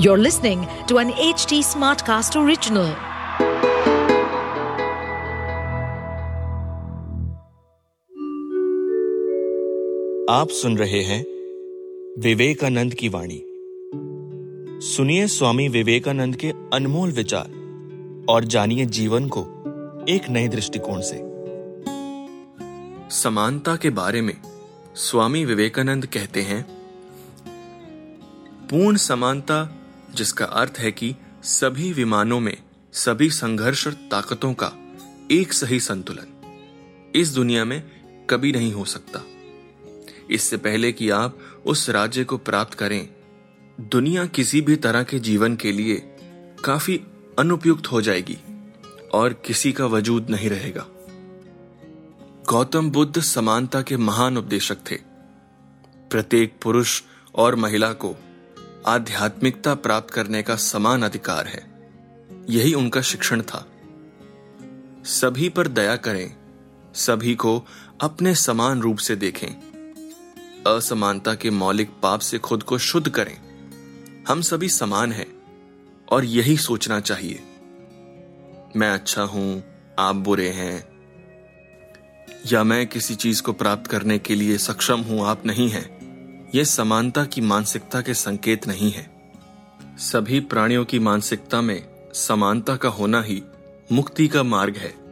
You're 0.00 0.18
listening 0.18 0.68
to 0.86 0.98
an 0.98 1.10
HT 1.10 1.58
Smartcast 1.64 2.36
original. 2.36 2.94
आप 10.30 10.48
सुन 10.50 10.78
रहे 10.78 11.02
हैं 11.02 11.24
विवेकानंद 12.22 12.94
की 12.94 13.08
वाणी 13.08 13.42
सुनिए 14.86 15.26
स्वामी 15.26 15.68
विवेकानंद 15.68 16.36
के 16.36 16.52
अनमोल 16.72 17.12
विचार 17.12 17.50
और 18.28 18.44
जानिए 18.44 18.86
जीवन 18.86 19.28
को 19.28 19.40
एक 20.08 20.28
नए 20.28 20.48
दृष्टिकोण 20.48 21.00
से 21.00 21.20
समानता 23.14 23.76
के 23.76 23.90
बारे 23.90 24.22
में 24.22 24.36
स्वामी 24.94 25.44
विवेकानंद 25.44 26.06
कहते 26.06 26.42
हैं, 26.42 26.62
पूर्ण 28.70 28.96
समानता 28.96 29.77
जिसका 30.18 30.44
अर्थ 30.44 30.78
है 30.78 30.92
कि 30.92 31.14
सभी 31.42 31.92
विमानों 31.92 32.40
में 32.40 32.56
सभी 32.92 33.30
संघर्ष 33.30 33.86
ताकतों 34.10 34.52
का 34.54 34.72
एक 35.30 35.52
सही 35.52 35.80
संतुलन 35.80 37.12
इस 37.16 37.28
दुनिया 37.28 37.64
में 37.64 37.80
कभी 38.30 38.52
नहीं 38.52 38.72
हो 38.72 38.84
सकता। 38.84 39.20
इससे 40.30 40.56
पहले 40.56 40.92
कि 40.92 41.10
आप 41.10 41.38
उस 41.66 41.88
राज्य 41.90 42.24
को 42.24 42.38
प्राप्त 42.38 42.74
करें, 42.74 43.08
दुनिया 43.80 44.26
किसी 44.26 44.60
भी 44.60 44.76
तरह 44.76 45.02
के 45.02 45.18
जीवन 45.18 45.56
के 45.56 45.72
लिए 45.72 45.96
काफ़ी 46.64 47.00
अनुपयुक्त 47.38 47.86
हो 47.86 48.00
जाएगी 48.02 48.38
और 49.14 49.32
किसी 49.46 49.72
का 49.72 49.86
वजूद 49.86 50.30
नहीं 50.30 50.50
रहेगा। 50.50 50.86
गौतम 52.48 52.90
बुद्ध 52.90 53.20
समानता 53.20 53.82
के 53.82 53.96
महान 53.96 54.36
उपदेशक 54.38 54.78
थे। 54.90 54.96
प्रत्येक 56.10 56.54
पुरुष 56.62 57.02
और 57.34 57.56
महिला 57.56 57.92
को 57.92 58.14
आध्यात्मिकता 58.86 59.74
प्राप्त 59.74 60.14
करने 60.14 60.42
का 60.42 60.56
समान 60.56 61.02
अधिकार 61.02 61.46
है। 61.46 61.90
यही 62.50 62.74
उनका 62.74 63.00
शिक्षण 63.00 63.42
था। 63.42 63.66
सभी 65.04 65.48
पर 65.48 65.68
दया 65.68 65.96
करें, 65.96 66.36
सभी 66.94 67.34
को 67.34 67.66
अपने 68.00 68.34
समान 68.34 68.80
रूप 68.80 68.98
से 68.98 69.16
देखें। 69.16 69.48
असमानता 70.76 71.34
के 71.34 71.50
मौलिक 71.50 71.90
पाप 72.02 72.20
से 72.20 72.38
खुद 72.38 72.62
को 72.62 72.78
शुद्ध 72.78 73.08
करें। 73.08 73.40
हम 74.28 74.40
सभी 74.40 74.68
समान 74.68 75.12
हैं 75.12 75.42
और 76.08 76.24
यही 76.24 76.56
सोचना 76.56 77.00
चाहिए। 77.00 77.42
मैं 78.76 78.90
अच्छा 78.90 79.22
हूँ, 79.22 79.64
आप 79.98 80.16
बुरे 80.16 80.48
हैं। 80.48 80.88
या 82.52 82.64
मैं 82.64 82.86
किसी 82.86 83.14
चीज़ 83.14 83.42
को 83.42 83.52
प्राप्त 83.52 83.90
करने 83.90 84.18
के 84.18 84.34
लिए 84.34 84.58
सक्षम 84.58 85.00
हूँ, 85.00 85.26
आप 85.26 85.46
नहीं 85.46 85.68
हैं। 85.68 85.97
यह 86.54 86.64
समानता 86.64 87.24
की 87.24 87.40
मानसिकता 87.40 88.00
के 88.00 88.14
संकेत 88.14 88.66
नहीं 88.66 88.90
है। 88.90 89.10
सभी 89.98 90.40
प्राणियों 90.40 90.84
की 90.84 90.98
मानसिकता 90.98 91.60
में 91.60 91.88
समानता 92.14 92.76
का 92.76 92.88
होना 92.88 93.22
ही 93.22 93.42
मुक्ति 93.92 94.28
का 94.28 94.42
मार्ग 94.42 94.76
है। 94.76 95.07